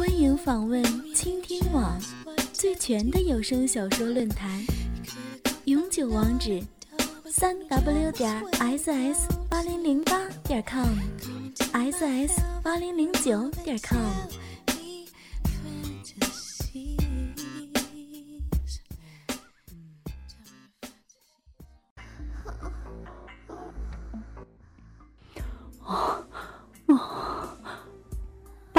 [0.00, 0.82] 欢迎访问
[1.14, 2.00] 倾听网
[2.54, 4.64] 最全的有声小说论坛，
[5.66, 6.58] 永久网址：
[7.26, 8.42] 三 w 点
[8.78, 13.98] ss 八零零八点 com，ss 八零零九点 com。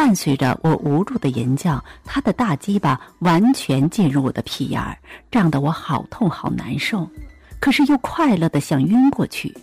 [0.04, 4.98] 伴随着我无助的吟叫，他的大鸡巴完全进入我的屁眼儿，
[5.30, 7.08] 胀得我好痛好难受，
[7.60, 9.56] 可是又快乐的想晕过去。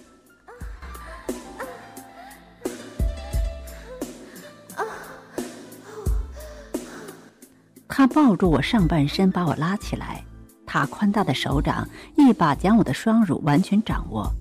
[7.88, 10.24] 他抱住我上半身，把我拉起来，
[10.64, 11.84] 他宽大的手掌
[12.16, 14.32] 一把将我的双乳完全掌握，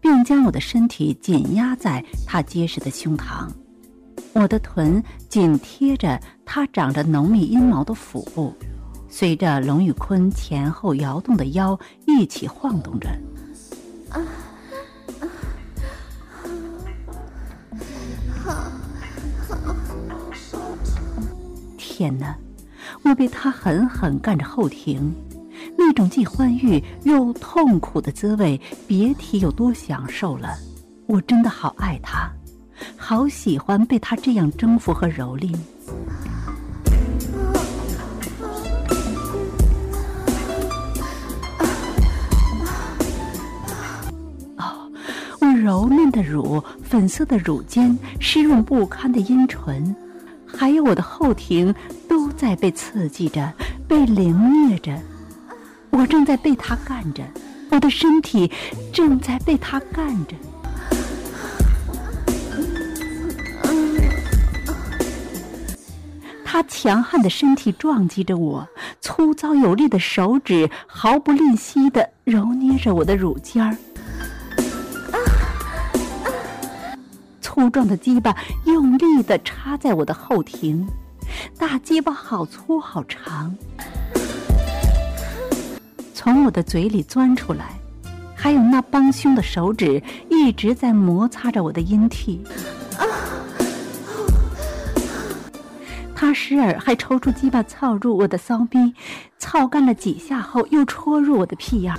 [0.00, 3.48] 并将我的身体紧压在他结实的胸膛。
[4.34, 8.52] 我的臀紧贴着他长着浓密阴毛的腹部，
[9.08, 13.08] 随着龙宇坤前后摇动的腰一起晃动着。
[21.78, 22.36] 天哪！
[23.04, 25.14] 我被他狠狠干着后庭，
[25.78, 30.56] 那种既欢愉又痛苦的滋味，别提有多享受了。
[31.06, 32.28] 我真的好爱他。
[33.06, 35.54] 好喜欢被他这样征服和蹂躏。
[44.56, 44.90] 哦，
[45.38, 49.94] 我柔嫩的乳、粉色的乳尖、湿润不堪的阴唇，
[50.46, 51.74] 还有我的后庭，
[52.08, 53.52] 都在被刺激着、
[53.86, 54.98] 被凌虐着。
[55.90, 57.22] 我正在被他干着，
[57.70, 58.50] 我的身体
[58.94, 60.34] 正在被他干着。
[66.54, 68.64] 他强悍的身体撞击着我，
[69.00, 73.76] 粗糙有力的手指毫不吝惜地揉捏着我的乳尖儿，
[77.40, 78.32] 粗壮的鸡巴
[78.66, 80.86] 用力地插在我的后庭，
[81.58, 83.52] 大鸡巴好粗好长，
[86.14, 87.72] 从我的嘴里钻出来，
[88.32, 90.00] 还有那帮凶的手指
[90.30, 92.44] 一直在摩擦着我的阴蒂。
[96.16, 98.94] 他时而还抽出鸡巴操入我的骚逼，
[99.38, 101.98] 操干了几下后又戳入我的屁眼儿，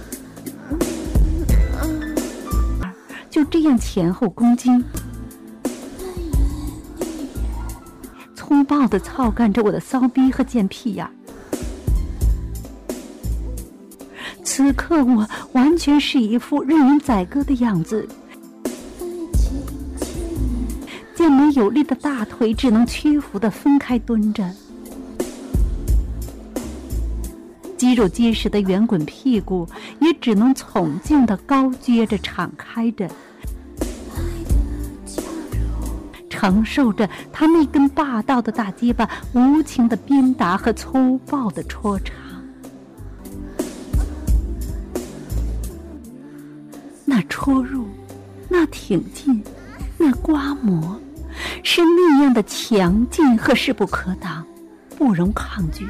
[3.29, 4.69] 就这样前后攻击，
[8.33, 11.07] 粗暴的操干着我的骚逼和贱屁眼。
[14.43, 18.07] 此刻我完全是一副任人宰割的样子。
[21.35, 24.49] 健美有力的大腿只能屈服的分开蹲着，
[27.75, 29.67] 肌肉结实的圆滚屁股
[29.99, 33.09] 也只能从静的高撅着敞开着，
[36.29, 42.13] 承受着他那根霸道的大鸡巴无情的鞭打和粗暴的戳插，
[47.03, 47.87] 那戳入，
[48.47, 49.43] 那挺进，
[49.97, 50.97] 那刮磨。
[51.67, 54.45] 是那样的强劲和势不可挡，
[54.95, 55.85] 不容抗拒。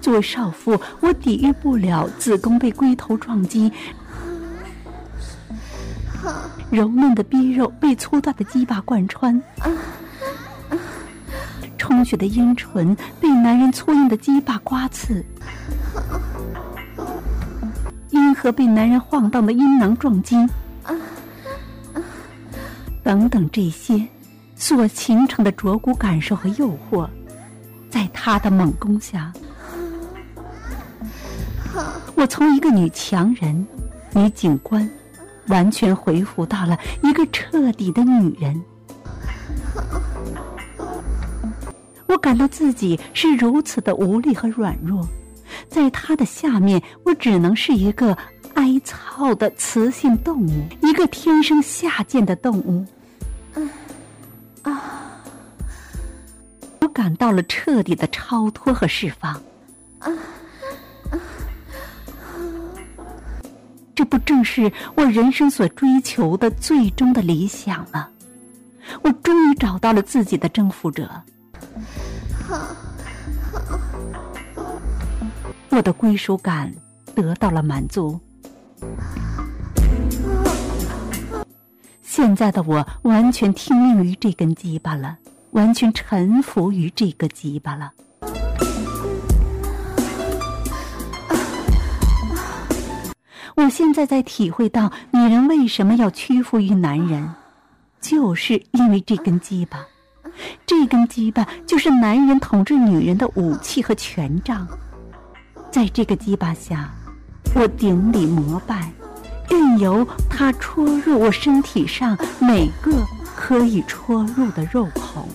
[0.00, 3.70] 作为少妇，我抵御不了子宫被龟头撞击，
[6.70, 9.42] 柔嫩的逼肉被粗大的鸡巴贯穿，
[11.76, 15.24] 充血的阴唇被男人粗硬的鸡巴刮刺。
[18.44, 20.36] 和被男人晃荡的阴囊撞击，
[23.02, 24.06] 等等，这些
[24.54, 27.08] 所形成的灼骨感受和诱惑，
[27.88, 29.32] 在他的猛攻下，
[32.14, 33.66] 我从一个女强人、
[34.12, 34.86] 女警官，
[35.46, 38.62] 完全恢复到了一个彻底的女人。
[42.08, 45.08] 我感到自己是如此的无力和软弱。
[45.68, 48.16] 在他的下面，我只能是一个
[48.54, 48.74] 哀。
[48.84, 50.50] 操的雌性动物，
[50.82, 52.84] 一个天生下贱的动物。
[54.62, 55.22] 啊！
[56.80, 59.32] 我感到了彻底的超脱和释放。
[60.00, 60.12] 啊！
[63.94, 68.08] 这不正是我人生所追求的最终的理想吗？
[69.02, 71.08] 我终于找到了自己的征服者。
[75.70, 76.74] 我的归属感
[77.14, 78.20] 得到了满足。
[82.02, 85.18] 现在的我完全听命于这根鸡巴了，
[85.50, 87.92] 完全臣服于这个鸡巴了。
[93.56, 97.34] 我现在在体会到女人为什么要屈服于男人，
[98.00, 99.78] 就是因为这根鸡巴。
[100.66, 104.66] 这根鸡巴就是男人统治女人的武器和权杖。
[105.70, 106.92] 在这个鸡巴下，
[107.54, 108.90] 我顶礼膜拜。
[109.48, 112.90] 任由它戳入我身体上每个
[113.36, 115.28] 可以戳入的肉孔，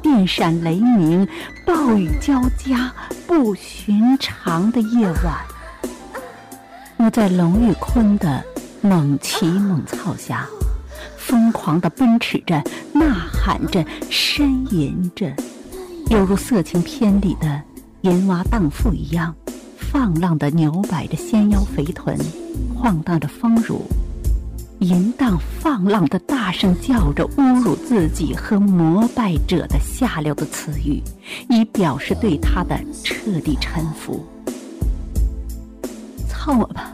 [0.00, 1.26] 电闪雷鸣，
[1.66, 2.92] 暴雨交加，
[3.26, 5.36] 不寻常的夜晚。
[6.96, 8.42] 我在龙玉坤的
[8.80, 10.46] 猛骑猛操下，
[11.18, 12.62] 疯狂地奔驰着，
[12.94, 15.30] 呐喊着，呻吟着，
[16.08, 17.60] 犹如色情片里的
[18.02, 19.34] 淫娃荡妇一样，
[19.92, 22.16] 放浪的扭摆着纤腰肥臀。
[22.76, 23.82] 晃荡着丰乳，
[24.78, 31.02] 淫荡放浪的大声叫着侮辱自己和膜拜者的下流的词语，
[31.48, 34.24] 以表示对他的彻底臣服。
[36.28, 36.92] 操我吧，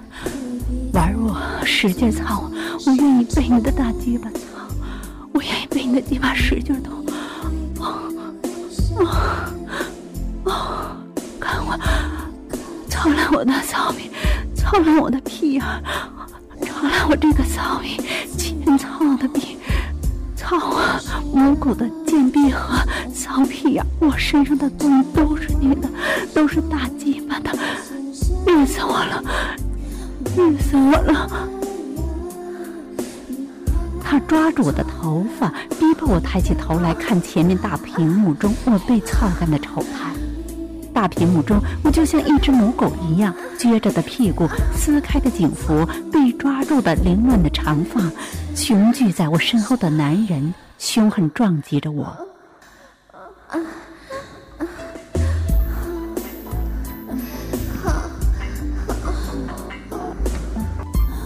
[0.92, 2.50] 玩我，使劲操我，
[2.87, 4.38] 我愿意被你的大鸡巴操，
[5.32, 6.96] 我愿意被你的鸡巴使劲捅。
[7.78, 8.02] 啊
[9.04, 9.52] 啊！
[13.06, 14.10] 操烂我的骚逼！
[14.56, 15.62] 操烂我的屁眼，
[16.60, 18.00] 操烂我这个骚逼，
[18.36, 19.56] 欠操的逼，
[20.34, 20.82] 操我
[21.32, 22.74] 母狗的贱逼和
[23.14, 25.88] 骚屁眼，我身上的东西都是你的，
[26.34, 27.52] 都是大鸡巴的，
[28.46, 29.22] 累死我了，
[30.36, 31.30] 累死我了！
[34.02, 35.48] 他抓住我的头发，
[35.78, 40.10] 逼迫我抬起头来看前面大屏幕中我被操干的丑态。
[40.96, 48.00] 大屏幕中，我就像一只母狗一样，撅着的屁股，撕开的警服，被抓住的凌乱的长发，
[48.54, 52.16] 雄踞在我身后的男人，凶狠撞击着我。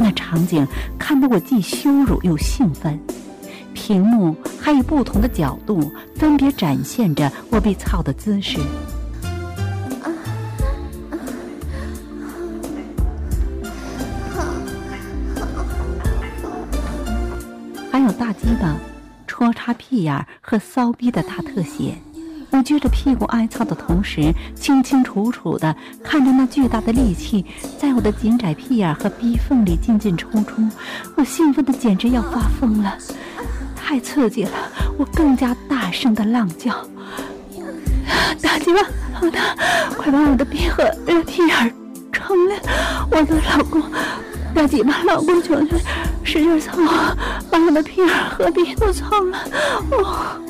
[0.01, 0.67] 那场景
[0.99, 2.99] 看得我既羞辱又兴奋。
[3.73, 8.59] 屏幕还有不同的角度，分别展现着我被操的姿势。
[18.41, 18.75] 鸡巴
[19.27, 21.95] 戳插屁眼和骚逼的大特写，
[22.51, 27.45] 我撅着屁股挨操的同时，清清楚楚的看着那巨大的力气
[27.79, 30.67] 在我的紧窄屁眼和逼缝里进进出出，
[31.17, 32.97] 我兴奋的简直要发疯了，
[33.77, 34.51] 太刺激了！
[34.97, 36.73] 我更加大声的浪叫
[38.41, 38.81] ：“大鸡巴，
[39.21, 39.55] 老大，
[39.99, 40.85] 快把我的逼和
[41.25, 41.75] 屁眼
[42.11, 42.55] 冲了！
[43.11, 43.83] 我的老公！”
[44.55, 45.77] 大鸡巴，老公求求，
[46.31, 46.79] 使劲操，
[47.51, 49.39] 把我的屁眼和鼻都操了！
[49.91, 50.41] 哦，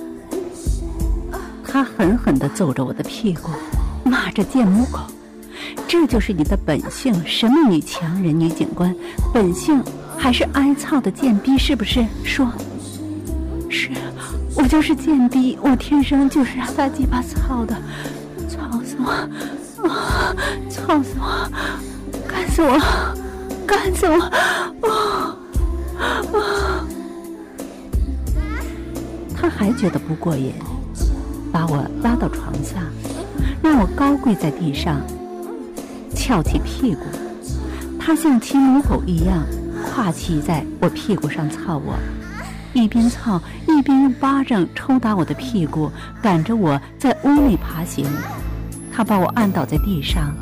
[1.66, 3.49] 他狠狠地揍着我的屁股，
[4.04, 4.99] 骂着贱母狗。
[5.88, 8.94] 这就是你的本性，什么女强人、女警官，
[9.32, 9.82] 本性
[10.18, 12.04] 还是挨操的贱逼，是不是？
[12.25, 12.46] 说，
[13.70, 13.88] 是，
[14.56, 17.75] 我就是贱逼，我天生就是让大鸡巴操的，
[18.50, 19.08] 操死我，
[19.88, 20.37] 啊，
[20.68, 21.50] 操死我，
[22.28, 22.78] 干死我！
[23.66, 24.20] 干死我！
[24.20, 24.30] 啊
[24.82, 25.37] 啊！
[29.40, 30.52] 他还觉得不过瘾，
[31.50, 32.82] 把我拉到床下，
[33.62, 35.00] 让我高跪在地上，
[36.14, 37.00] 翘起屁股。
[37.99, 39.42] 他像骑母狗一样，
[39.87, 41.94] 跨骑在我屁股上操我，
[42.75, 48.04] 一边操一边用巴掌抽打我的屁股，赶着我在屋里爬行。
[48.92, 50.35] 他把我按倒在地上，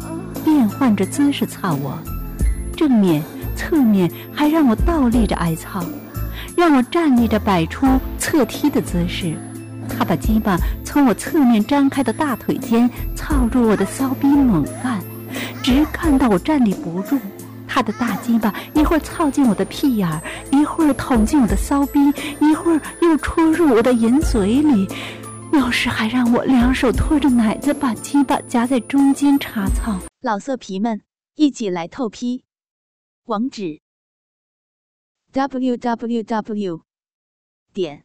[0.44, 1.96] 变换着姿势操我。
[2.76, 3.22] 正面、
[3.54, 5.84] 侧面，还让我倒立着挨操，
[6.56, 7.86] 让我站立着摆出
[8.28, 9.34] 侧踢的姿势。
[9.88, 15.02] 他把鸡巴从我侧面张开的大腿间操入我的骚逼猛干，
[15.62, 17.18] 直干到我站立不住。
[17.66, 20.20] 他的大鸡巴一会儿操进我的屁眼儿，
[20.52, 21.98] 一会儿捅进我的骚逼，
[22.38, 24.86] 一会儿又戳入我的银嘴里，
[25.54, 29.98] 有时还让我两手托着奶子，把鸡巴夹在中间插操。
[30.20, 31.00] 老色皮们，
[31.36, 32.44] 一起来透批！
[33.24, 33.80] 网址
[35.32, 36.82] www.
[37.72, 38.04] 点